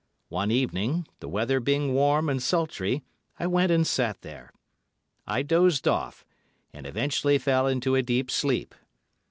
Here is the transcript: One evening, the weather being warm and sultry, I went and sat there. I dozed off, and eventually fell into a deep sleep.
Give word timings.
One 0.29 0.49
evening, 0.49 1.07
the 1.19 1.29
weather 1.29 1.59
being 1.59 1.93
warm 1.93 2.27
and 2.27 2.41
sultry, 2.41 3.03
I 3.39 3.45
went 3.45 3.71
and 3.71 3.85
sat 3.85 4.23
there. 4.23 4.51
I 5.27 5.43
dozed 5.43 5.87
off, 5.87 6.25
and 6.73 6.87
eventually 6.87 7.37
fell 7.37 7.67
into 7.67 7.93
a 7.93 8.01
deep 8.01 8.31
sleep. 8.31 8.73